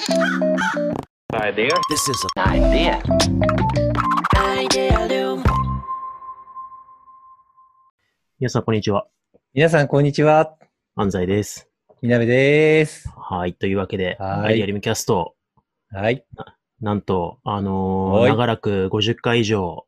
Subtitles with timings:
[0.00, 1.76] Idea.
[1.90, 3.02] This is an idea.
[4.34, 5.44] Idealum.
[8.38, 9.06] 皆さん、こんにちは。
[9.52, 10.56] 皆さん、こんにちは。
[10.96, 11.68] 安西です。
[12.00, 13.10] みなべです。
[13.14, 13.52] はい。
[13.52, 15.34] というわけで、はいアイデアリムキャスト、
[15.90, 16.24] はい。
[16.80, 19.84] なんと、あのーはい長らく50回以上、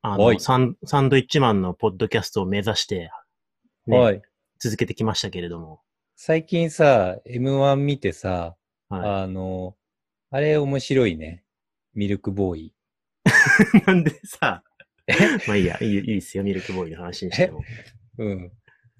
[0.00, 3.10] あのはいサン、サンドイッチマンのポッドキャストを目指して、
[3.86, 4.22] ねはい。
[4.58, 5.82] 続けてきましたけれども、
[6.16, 8.54] 最近さ、M1 見てさ、
[8.88, 9.76] はあの、
[10.30, 11.44] あれ面白いね。
[11.94, 12.66] ミルクボーイ。
[12.66, 12.74] い。
[13.86, 14.62] なんでさ、
[15.46, 17.62] まあいいや、いいいいですよ、ミルクボーイの話にしても。
[18.18, 18.52] うん。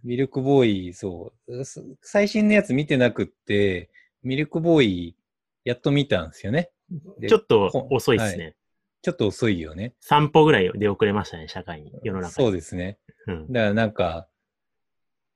[0.05, 1.65] ミルクボーイ、そう。
[1.65, 3.91] す最新のやつ見てなくって、
[4.23, 5.17] ミルクボーイ、
[5.65, 6.71] やっと見たんですよね。
[7.19, 8.57] でちょっとこ遅いですね。
[9.03, 9.95] ちょっと遅いよね。
[10.01, 12.33] 散歩ぐらいで遅れましたね、社会に、世の中に。
[12.33, 12.99] そうですね。
[13.27, 13.53] うん。
[13.53, 14.29] だからなんか、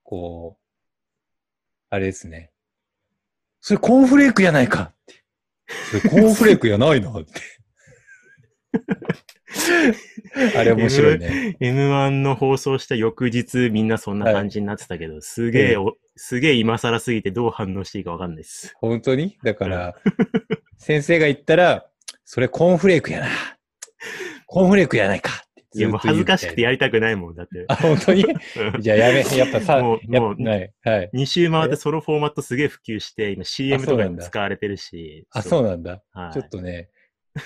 [0.03, 0.63] こう、
[1.89, 2.52] あれですね。
[3.65, 5.23] それコーンフレークやないかって。
[5.89, 7.31] それコーンフレークやないなって。
[10.57, 11.55] あれ面白いね。
[11.61, 18.73] M1 の放送した翌日、みんなそんな感じになってたけど、すげえお、すげえ今更すぎてどう反応していいかわかんないです。
[18.75, 19.37] 本当に？
[19.45, 19.95] だから、
[20.77, 21.85] 先生が言ったら、
[22.25, 23.27] それコーンフレークやな。
[24.45, 25.45] コーンフレークやないか
[25.75, 27.65] いや、もう恥ずかしくてややりたくないもん、だって。
[27.67, 28.25] あ、本当に？
[28.79, 30.35] じゃあやめ、やっぱさ、もうもう。
[30.43, 31.09] はい。
[31.13, 35.27] 2週回ってそのフォーマットすげえ普及して、今 CM とかに使われてるし。
[35.31, 36.01] あ、そうなんだ。
[36.11, 36.89] はいちょっとね、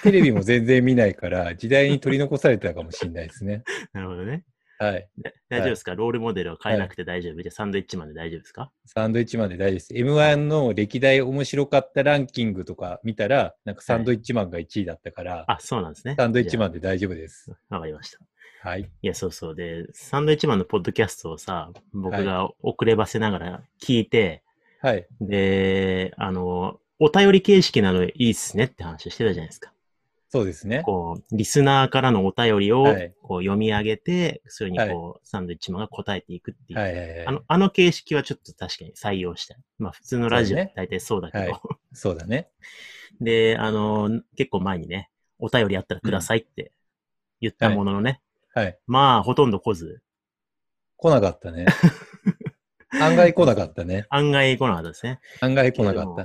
[0.04, 3.64] テレビも全然見ないから、時代に取り残されてたかもしれないですね。
[3.94, 4.44] なるほどね。
[4.80, 5.10] はい。
[5.18, 8.72] で大丈夫ですか、ロールモデルは変えなくて大丈夫、じゃあサンドイッチマンで大丈夫ですか？
[8.86, 9.94] サンドイッチマンで大丈夫です。
[9.94, 16.16] M1 の歴代面白かったランキングとか見たら、なんかサンドイッチマンが1位だったから、あ、そうなんですね。
[16.18, 16.70] サンドイッチマン。
[16.70, 17.52] ンで大丈夫です。
[17.70, 18.20] わかりました。
[18.62, 18.82] はい。
[18.82, 19.56] いや、そうそう。
[19.56, 24.44] で、サンドイッチマンのポッドキャストをさ、僕が遅ればせながら聞いて、
[24.82, 25.08] はい。
[25.22, 29.72] で、あの、お便り形式なのいいっすねって話してたじゃないですか。
[30.38, 30.84] そうですね。
[30.84, 36.80] こう、リスナーからのお便りをはいこう読み上げて、それにはいこう、サンドイッチマンが答えていくっていう。
[36.80, 37.26] はいはいはい。
[37.26, 39.58] あの、あの形式はちょっと確かに採用したい。
[39.80, 41.52] まあ普通のラジオそうね大体そうだけど。
[41.52, 41.62] はい
[41.94, 42.50] そうだね。
[43.20, 45.10] で、あの、結構前にね、
[45.40, 46.72] お便りあったらくださいって
[47.42, 48.22] 言ったもののね、
[48.54, 48.78] はい。
[48.86, 50.02] まあほとんど来ず、
[50.98, 51.66] 来なかったね。
[53.02, 54.06] 案外来なかったね。
[54.10, 55.20] 案外来なかったですね。
[55.42, 56.16] 案外来なかっ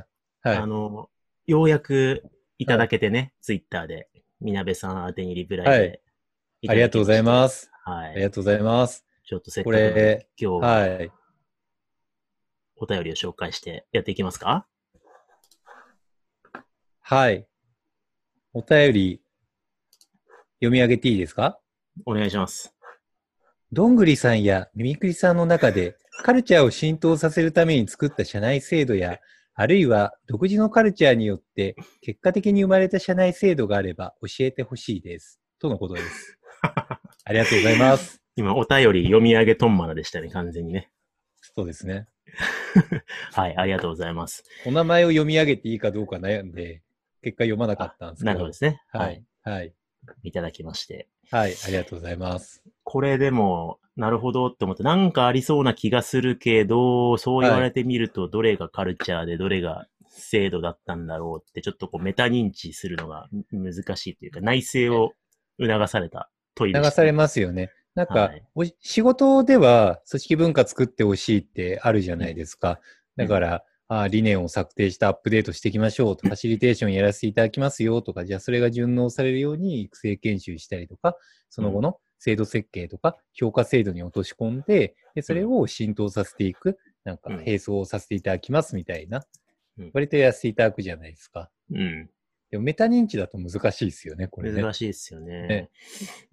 [0.43, 0.49] た。
[0.49, 0.59] はい。
[0.59, 1.09] あの、
[1.47, 2.23] ようやく
[2.63, 4.09] いただけてね、ツイッターで、
[4.41, 6.01] みなべさん宛てにリプライで、
[6.69, 7.63] ありがとうございます。
[7.63, 7.71] す。
[7.85, 8.11] はい。
[8.11, 9.05] ありがとうございます。
[9.25, 11.11] ちょっとせっかこく今日ははい。
[12.77, 14.67] お便りを紹介してやっていきますか？
[17.01, 17.47] はい。
[18.53, 19.23] お便り、
[20.61, 21.59] 読み上げていいですか？
[22.07, 22.73] お願いします。
[23.73, 29.19] どんぐりさんやミミクリさんの中でカルチャーを浸透させるために作った社内制度や、
[29.55, 35.41] あるいは独自のカルチャーによって結果的に生まれた社内制度があれば教えてほしいです。
[35.59, 36.39] とのことです。
[36.63, 38.23] ありがとうございます。
[38.35, 40.91] 今、お便り読み上げトンマナでしたね、完全にね。
[41.55, 42.09] そうですね。
[43.33, 44.43] はい、ありがとうございます。
[44.65, 46.83] お名前を読み上げていいかどうか悩んで、
[47.21, 48.27] 結果読まなかったんですけど。
[48.27, 48.83] なるほどですね。
[48.89, 49.25] ははいい。。
[49.43, 49.75] はい。
[50.23, 51.09] いただきまして。
[51.31, 51.55] はい。
[51.65, 52.65] ありがとうございます。
[52.85, 65.13] これでも、なるほどって思って、なんかありそうな気がするけど、そう言われてみると、どれがカルチャーで、どれが制度だったんだろうって、ちょっとこうメタ認知するのが難しいというか、内省を
[65.61, 66.89] 促された問いでした。
[66.89, 67.71] 流されますよね。
[67.95, 72.81] なんか、はいお仕事では組織文化作ってほしいってあるじゃないですか。
[73.17, 81.17] だから、あ理念を策定してアップデートしていきましょうと、ファシリテーションやらせていただきますよとか、じゃあそれが順応されるように育成研修したりとか、
[81.51, 89.25] その後の制度設計とか評価制度に落とし込んで、でそれを浸透させていく、なんかうん並走をさせていただきますみたいな
[89.79, 91.51] うん、割とやらせていただくじゃないですか。
[91.73, 92.11] うん。
[92.51, 94.63] でもメタ認知だと難しいですよね、これね。
[94.63, 95.47] 難しいですよね。
[95.47, 95.71] ね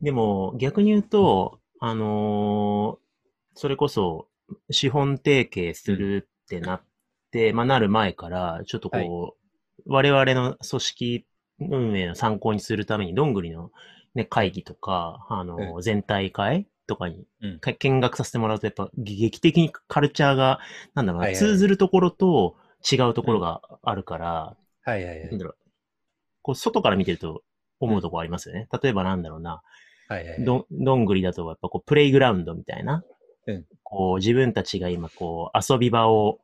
[0.02, 3.10] でも、逆に言うと、あのー
[3.56, 4.28] それこそ、
[4.70, 6.82] 資本提携するってなっ
[7.32, 11.26] て、まあ、なる前から、ちょっとこう、我々の組織
[11.60, 13.72] 運営の参考にするために、どんぐりの、
[14.16, 17.26] ね、会議とか、あの全体会とかに
[17.80, 20.60] 見学させてもらうと、やっぱ劇的にカルチャーが、
[20.96, 22.56] なんだろうな、通ずるところと
[22.92, 25.38] 違うところがあるから、はいはいはいなん。
[25.38, 25.56] だろう、
[26.42, 27.44] こう、外から見てると
[27.80, 28.68] 思うところありますよね。
[28.82, 29.62] 例えばなんだろうな、
[30.08, 30.44] はいはいはい。
[30.44, 33.04] どん、どんぐりだと、やっぱこう、プレイグラウンドみたいな、
[33.46, 36.40] うんこう、自分たちが今、こう、遊び場を、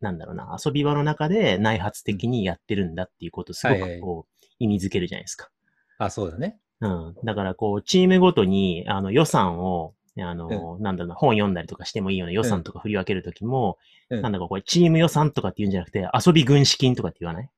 [0.00, 5.50] なんだろうな、遊び場の中で内発的にやってるんだっていうことをすごくこう、意味づけるじゃないですか。
[5.98, 6.58] あ、そうだね。
[6.80, 7.14] うん。
[7.24, 13.78] だから、こう、チームごとに、あの、予算を、あの、なんだろうな、本読んだりとかしてもいいような予算とか振り分けるときも、
[14.10, 17.50] うんなんだかこれ、チーム予算とかって言うんじゃなくて、遊び軍資金とかって言わない？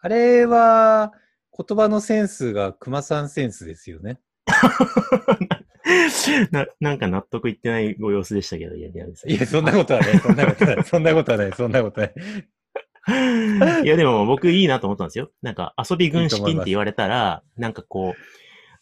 [0.00, 1.12] あれは、
[1.56, 4.18] 言葉のセンスが熊さんセンスですよね。
[6.50, 8.88] ななんか納得いってないご様子でしたけど、いや。
[8.88, 9.06] いや、
[9.46, 12.14] そんなことはない、そんなことはない、そんなことはない、そんなことはない。
[13.08, 15.30] いや、でも僕いいなと思ったんですよ。
[15.42, 18.20] なんか遊び軍資金って言われたら、なんかこう、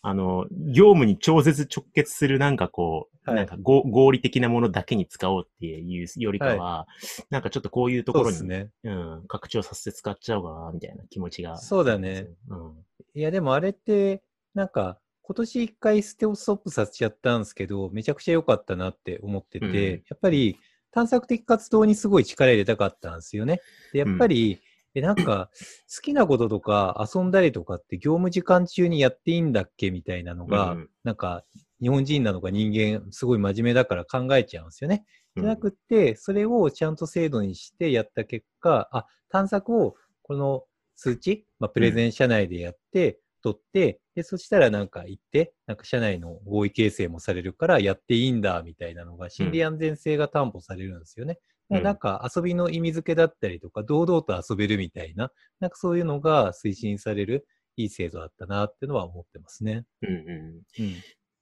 [0.03, 6.87] あの、業務に超絶直結するなんかこう、はいなんか合合理的なものだけに使おうっていうよりかは、
[7.29, 11.59] なんかちょっとこういうところに、そうん、拡張させて使っちゃおうかな、みたいな気持ちが。
[11.59, 12.29] そうだね。
[12.49, 12.73] うん。
[13.15, 14.23] いや、でもあれって、
[14.55, 20.59] なんか、今年一回ステオストップさせちゃったんですけど、めちゃくちゃ良かったなって思ってて、うんやっぱり
[20.93, 23.61] 探索的活動にすごい力入れたかったんですよね。
[23.93, 24.61] で、やっぱり、
[24.95, 25.51] え、なんか、
[25.95, 31.45] 好きなこととか遊んだりとかって業務時間中にやっていいんだっけみたいなのが、うんなんか、
[31.81, 35.05] 日本人なのか人間、すごい真面目だから考えちゃうんですよね。
[35.07, 40.65] うんじゃなくって、それをちゃんと制度にしてやった結果、あ、探索をこの
[40.97, 51.39] 数値、まあ、プレゼン社内でやって、取って、で、そしたらなんか行って、なんか社内の合意形成もされるからやっていいんだ、みたいなのが、心理安全性が担保されるんですよね。
[51.71, 57.47] だからなんか遊びの意味付けだったりとか、堂々と遊べるみたいな、なんかそういうのが推進される
[57.77, 59.85] いい制度だったなっていうのは思ってますね。
[60.03, 60.83] うんうん。
[60.83, 60.95] うん。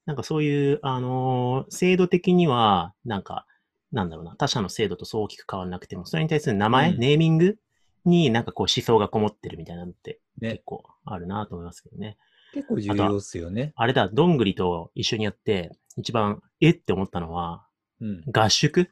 [0.06, 3.46] なんかそういう、あのー制度的には、なんか、
[3.92, 7.58] なんだろうな、他社の制度とそう大きく変わらなくても、それに対する名前、うんネーミング
[8.08, 12.16] になんかこう思想がこもってるみたいなのってね結構あるなと思いますけどね。
[12.52, 13.72] 結構重要っすよね。
[13.76, 17.66] あれだ、どんぐりと一緒にやって、一番、えって思ったのは、
[18.00, 18.24] うん。
[18.32, 18.90] 合宿？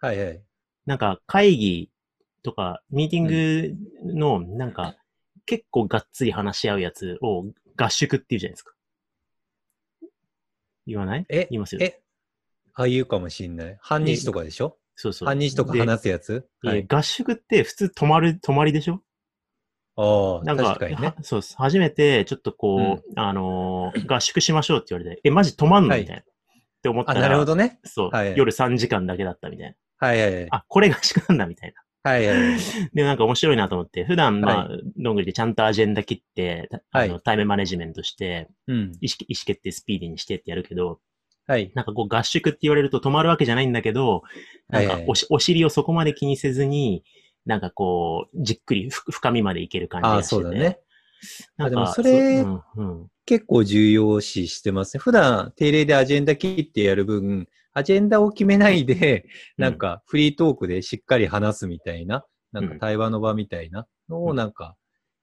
[0.00, 0.42] はいはい。
[0.86, 1.90] なんか会議
[2.42, 4.96] とか、ミーティングの、なんか、
[5.44, 7.44] 結構がっつり話し合うやつを
[7.76, 8.74] 合宿って言うじゃないですか。
[10.86, 11.26] 言わない？
[11.28, 11.82] え言いますよ。
[11.82, 12.00] え、
[12.72, 13.78] ああいうかもしんない。
[13.82, 14.78] 半日とかでしょ？
[15.00, 15.28] そうそう。
[15.28, 16.44] 半日とかで話すやつ？
[16.62, 16.78] はい。
[16.78, 19.00] え合宿って普通泊まる、泊まりでしょ？
[19.96, 21.14] ああ、なんか、確かにねは。
[21.22, 21.40] そう。
[21.56, 25.90] 初めて、ちょっとこう、あのー合宿しましょうって言われて、え、マジ泊まんの？
[25.90, 26.22] はいみたいな。
[26.22, 26.24] っ
[26.82, 27.78] て思ったあ、ら、なるほどね。
[27.84, 30.06] そう、はい夜3時間だけだったみたいな。
[30.08, 30.46] はいはいはい。
[30.50, 32.10] あ、これ合宿なんだみたいな。
[32.10, 32.60] はいはいはい。
[32.94, 38.76] で、なんか面白いなと思って、普段、まあ、はどんぐりでちゃんとアジェンダ切って、たあの、はいタイムマネジメントして、うん。
[38.76, 41.00] 意思意思決定スピーディーにしてってやるけど、
[41.48, 41.72] はい。
[41.74, 44.22] なんかこう合宿って言われると止まるわけじゃないんだけど、
[44.68, 47.02] なんはいはいかおし、お尻をそこまで気にせずに、
[47.46, 50.42] なんかこう、じっくりふ深みまでいける感じああ、がしてて。
[50.42, 50.78] そうだね。
[51.56, 53.06] なんかあでもそれううん、うん。
[53.24, 55.00] 結構重要視してますね。
[55.00, 59.24] 普段定例でアジェンダ切ってやる分、アジェンダを決めないで、
[59.56, 64.76] なんかフリートークでしっかり話すみたいな、なんか対話の場みたいなのうんをなんか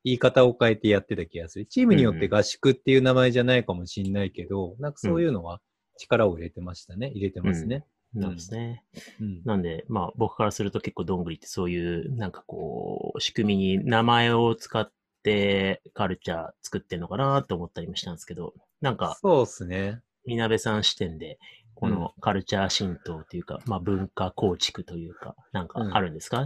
[0.04, 1.66] 言い方を変えてやってた気がする。
[1.68, 5.60] チームによって合宿っていう名前じゃないかもしんないけど、なんかそういうのは
[5.98, 7.12] 力を入れてましたね。
[7.12, 7.86] 入れてますね。
[8.14, 8.84] なんですね。
[9.20, 9.42] うん。
[9.44, 14.90] なんで、まあ僕からすると結構どんぐりってそういう、なんかこう、仕組みに名前を使っ
[15.24, 20.02] てカルチャー作ってんのかなと思ったりもしたんですけど、なんか、そうっすね。
[20.26, 21.38] みなべさん視点で、
[21.76, 26.46] このカルチャー浸透というか、まあ文化構築というか、なんかあるんですか、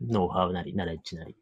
[0.00, 1.36] ノウハウなり、ナレッジなり。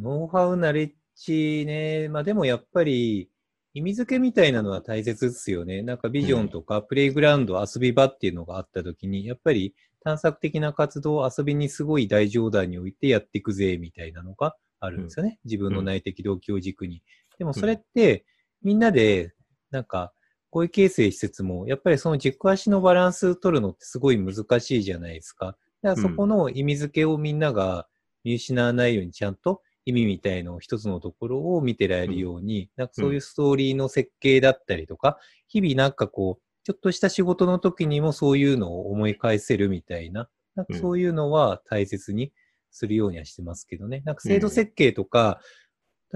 [0.00, 2.08] ノウハウ、ナレッジね。
[2.08, 3.30] まあでもやっぱり、
[3.74, 5.82] 意味付けみたいなのは大切ですよね。
[5.82, 15.38] なんかビジョンとかプレイグラウンド、遊び場っていうのがあった時に、やっぱり探索的な活動を遊びにすごい大上段に置いてやっていくぜ、みたいなのがあるんですよね。
[15.44, 17.02] 自分の内的動機を軸に。
[17.38, 18.24] でもそれって、
[18.62, 19.32] みんなで、
[19.70, 20.12] なんか、
[20.50, 25.56] 合意形成施設も、やっぱりその軸足のバランス取るのってすごい難しいじゃないですか。
[25.82, 27.86] だからそこの意味付けをみんなが
[28.24, 35.18] 見失わないようにちゃんと意味みたいの一つのところを見てられるように、なんかそういうストーリーの設計だったりとか、
[35.48, 42.32] 日々なんかこう、ちょっとした仕事の時にもそういうのを思い返せるみたいな、なんかそういうのは大切に
[42.70, 44.02] するようにはしてますけどね。
[44.04, 45.40] なんか制度設計とか、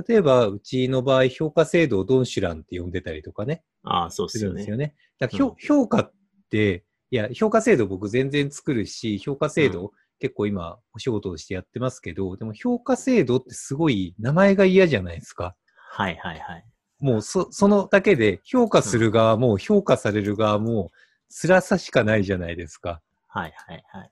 [0.06, 4.52] 例えばうちの場合評価制度をドンシュランって呼んでたりとかね、ああ、そうですすよね。
[4.52, 4.94] るんですよね。
[5.18, 6.12] だから評価っ
[6.50, 15.56] て、いや、評価制度僕全然作るし、評価制度、結構今お仕事をしてやってますけど、でも評価制度ってすごい名前が嫌じゃないですか。
[15.90, 16.64] はいはいはい。
[17.00, 20.92] もうそ、そのだけで評価する側も評価される側も
[21.28, 23.00] 辛さしかないじゃないですか。
[23.26, 24.10] はいはいはい。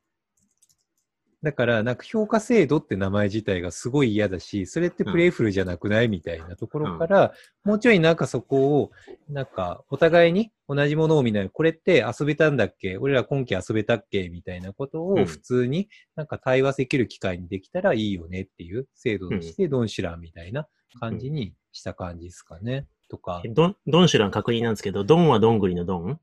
[1.42, 7.32] だから、なんか評価制度って名前自体がすごい嫌だし、それってプレイフルじゃなくないみたいなところから、
[7.64, 8.90] もうちょいなんかそこを、
[9.30, 12.99] なんかお互いに同じものを見ない、これって遊べたんだっけ？
[12.99, 14.28] 俺ら今期遊べたっけ？
[14.28, 15.23] みたいなことうん。
[15.23, 20.68] を普通になんか対話できる機会にできたらいいよねっていう制度としてドンシュランみたいな
[20.99, 22.87] 感じにした感じですかね。
[23.09, 23.40] とか。
[23.47, 26.20] え、ドン、ドンシュラン確認なんですけど、ドンはどんぐりのドン？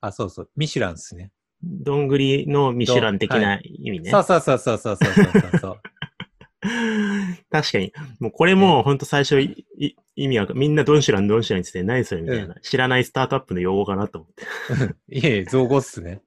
[0.00, 1.32] あ、そうそう、ミシュランですね。
[1.64, 4.10] どんぐりのミシュラン的な意味ね。
[4.10, 5.80] そうそうそうそうそうそうそう
[7.50, 7.92] 確かに。
[8.20, 9.66] もうこれも本当最初い、
[10.16, 14.94] 意味はみんなドンシュランドンシュランについて何それみたいな、うん、知らないスタートアップの用語かなと思って。
[15.14, 16.22] いえいえ、造語っすね。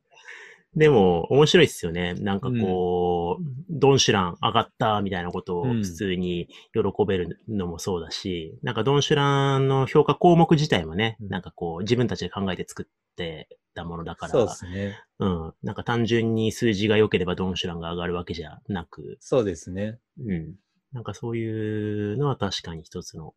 [0.75, 2.13] でも面白いっすよね。
[2.13, 15.00] なんかこう、うん、ドンシュラン上がったみたいなことを普通に喜べるのもそうだし、うん、なんかドンシュランの評価項目自体もね、なんかこう自分たちで考えて作ってたものだから、そうですね。
[15.19, 15.53] うん。
[15.63, 20.00] なんか単純に数字が良ければドンシュランが上がるわけじゃなく、そうですね。
[20.19, 20.55] うん。
[20.91, 23.36] なんかそういうのは確かに一つの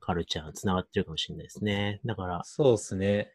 [0.00, 2.00] カルチャーにつながってるかもしれないですね。
[2.04, 3.30] だから、そうですね。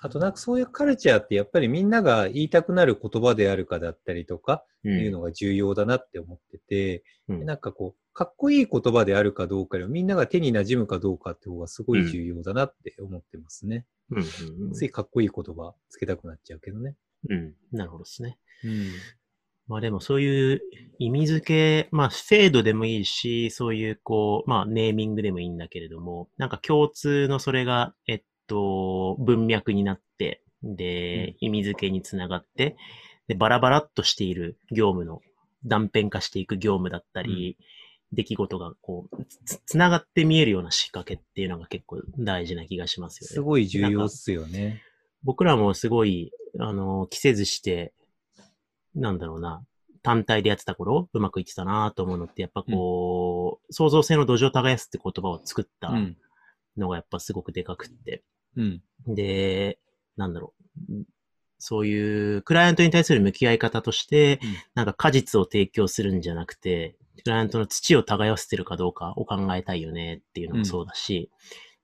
[0.00, 13.84] あとなんかそういうカルチャーってやっぱりみんなが言いたくなる言葉であるかだったりとかういうのが重要だなって思ってて、うんなんかこう、かっこいい言葉であるかどうかよりもみんなが手に馴染むかどうかって方がすごい重要だなって思ってますね。
[14.10, 16.94] うんうんうんついかっこいい言葉つけたくなっちゃうけどね。
[17.28, 17.54] うん。
[17.72, 18.38] なるほどですね。
[18.62, 18.90] うん。
[19.66, 20.60] まあでもそういう
[20.98, 32.76] 意味付け、まあ制度でもいいし、そういうこう、まあネーミングでもいいんだけれども、なんか共通のそれが、えっと、文脈になって、で、意味付けにつながって、
[33.26, 35.20] で、バラバラっとしている業務の
[35.64, 37.56] 断片化していく業務だったり、
[38.14, 43.34] 出来事がこう、つ、つながって見えるような仕掛けっていうのが結構大事な気がしますよね。
[43.34, 44.82] すごい重要っすよね。
[45.22, 47.92] 僕らもすごい、あの、着せずして、
[48.94, 49.64] なんだろうな、
[50.02, 56.16] 単体でやってた頃、うまくいってたなと思うのって、やっぱこう、創造性の土壌を耕すって言葉を作ったうん。
[56.76, 58.22] のがやっぱすごくでかくって。
[58.56, 58.82] うん。
[59.06, 59.78] で、
[60.16, 60.54] なんだろ
[60.90, 61.04] う。
[61.66, 66.94] そういうクライアントに対する向き合い方として、うんなんか果実を提供するんじゃなくて、
[67.24, 71.30] クライアントの土を耕せてるかどうかを考えたいよねっていうのもそうだし、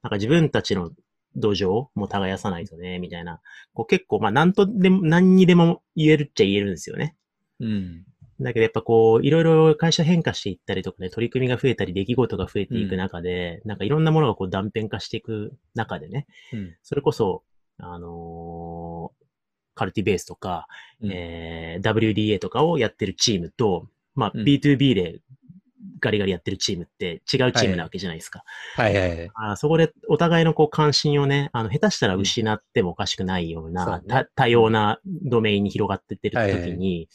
[0.02, 0.90] なんか自分たちの
[1.34, 3.40] 土壌も耕さないとね、みたいな。
[3.72, 7.16] こう結構、まあ何とでも、何にでも言えるっちゃ言えるんですよね。
[7.60, 8.04] うん。
[8.38, 16.76] だけどやっぱこう、いろいろ会社変化していったりとかね、取り組みが増えたり、出来事が増えていく中で、なんかいろんなものがこう断片化していく中でね、うん。
[16.82, 17.44] それこそ、
[17.78, 18.69] あのー
[19.80, 20.66] カルティベースとか、
[21.00, 21.10] うん。
[21.10, 24.44] えー WDA とかをやってるチームと、まあ、うん。
[24.44, 25.20] B2B で
[26.00, 28.44] ガリガリやってるチームって違うチームなわけじゃないですか。
[28.76, 28.94] はい。
[28.94, 29.30] はいはい。
[29.34, 34.02] あーそこでお互いのこう関心をね、あの、下手したら失ってもおかしくないような、そうね。
[34.06, 37.08] た多様なドメインに広がってってる時に、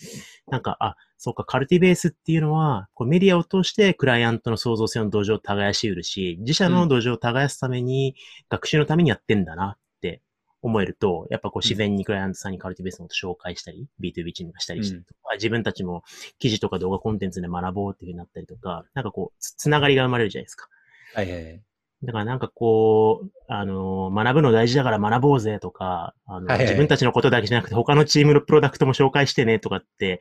[0.49, 8.15] なんか、あ、そうか、カルティベースっていうのは、こうメディアを通してクライアントの創造性の土壌を耕しうるし、自社の土壌を耕すために、
[8.49, 9.77] 学習のためにやってんだな
[10.65, 16.03] 思えると、やっぱこう自然にクライアントさんにカルティベースのことを紹介したり、B2B チームがしたりしてとか、自分たちも
[16.39, 20.67] 記事とか動画コンテンツで学ぼうっていうふうになったりとか、なんかこう、つつながりが生まれるじゃないですか。
[21.13, 21.61] はいはいはい。
[22.03, 30.19] だからなんかこう、あの、学ぶの大事だから学ぼうぜとか、あの、はいはい自分たちのことだけじゃなくて他のチームのプロダクトも紹介してねとかって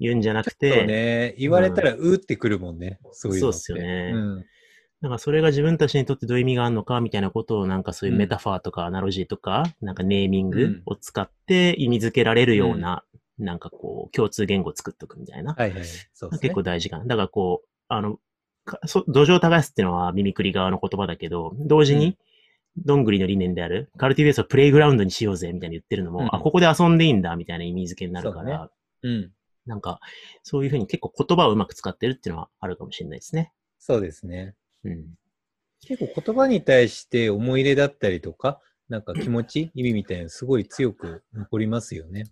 [0.00, 1.34] 言うんじゃなくそうて、ね。
[1.38, 2.98] 言われたら、うーってくるもんね。
[3.12, 3.52] そういうの。
[3.52, 4.44] そうっすよねうん。
[5.02, 13.02] なんかそれが自分たちにとってどういう意味があるのかみたいなことをなんかそういうメタファーとかアナロジーとか、なんかネーミングを使って意味づけられるような、
[13.36, 15.54] なんかこう共通言語を作っとくみたいな。
[15.54, 15.82] はいはい。
[16.14, 16.48] そうですね。
[16.48, 17.04] 結構大事かな。
[17.04, 18.20] だからこう、あの、
[18.64, 22.16] かそ土壌を耕すっていうのはミミクリ側の言葉だけど、同時うんに、
[22.76, 28.70] どんぐりの理念である、カルティベースをプレイグラウンドにしようぜみたいに言ってるのも、うんあ、ここで遊んでいいんだみたいな意味付けになるから、
[29.02, 29.32] うん。
[29.66, 29.98] なんか、
[30.44, 33.52] そういうふうに結構言葉をうまく使ってるっていうのはあるかもしれないですね。
[33.78, 34.54] そうですね。
[34.84, 35.06] うん。
[35.80, 42.24] 結構言葉に対して思い入れだったりとか、なんか気持ち、意味みたいなのすごい強く残りますよね。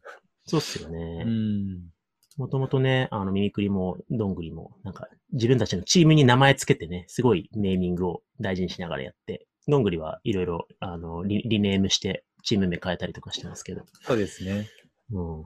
[0.47, 1.25] そうっすようね。
[1.25, 1.91] ん。
[2.37, 13.83] もともとね、あの、ミミクリも、どんぐりも、なんか、自分たちのチームに名前つけてね、すごいネーミングを大事にしながらやって、どんぐりはいろいろ、あのリ、リネームして、チーム名変えたりとかしてますけど。
[14.03, 14.69] そうですね。
[15.13, 15.45] うん。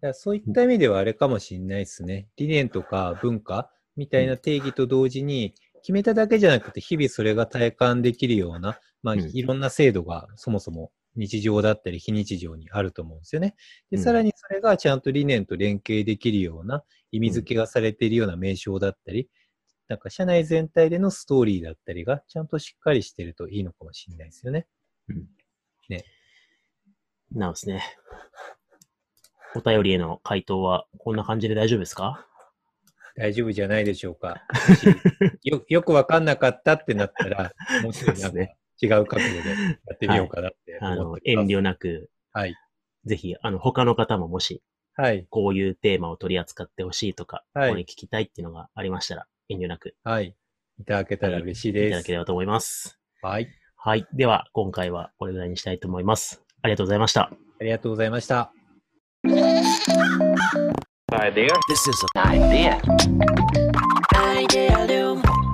[0.00, 2.28] だそういった意味ではあれかもしれないですね。
[2.36, 5.54] 理念とか文化みたいな定義と同時に、
[5.88, 13.54] 決めただけじゃなくて、日々それが体感できるような、まあ、うんいろんな制度がそもそも日常だったり非日常にあると思うんですよね。
[13.90, 19.30] で、うんさらにそれがちゃんと理念と連携できるような意味付けがされているような名称だったり、
[19.88, 24.66] なんか社内全体でのストーリーだったりがちゃんとしっかりしてるといいのかもしれないですよね。
[27.32, 27.82] なんですね。
[29.56, 32.27] お便りへの回答はこんな感じで大丈夫ですか？
[33.18, 34.46] 大丈夫じゃないでしょうか。
[35.42, 38.28] よよくわかんなかったってなったら、 もうちょっとな
[38.80, 41.52] 違う角度でやってみようかなってあの思っ、てます。
[41.52, 42.54] 遠慮なく、はい。
[43.04, 44.62] ぜひ、あの、他の方ももし、
[44.94, 45.26] はい。
[45.30, 50.36] こういうテーマを取り扱ってほしいとか、はいここに聞きたいっていうのがありましたら、遠慮なくはい。
[50.78, 52.12] いただけたら嬉しいいですただけ。
[52.12, 53.00] ればと思います。
[53.20, 53.48] はい。
[53.76, 54.06] はい。
[54.12, 56.44] では、今回はこれぐらいにしたいと思います。
[56.62, 57.32] ありがとうございました。
[57.60, 58.57] ありがとうございました。
[61.14, 61.48] idea.
[61.68, 62.80] This is an idea.
[64.14, 65.47] Idea loom.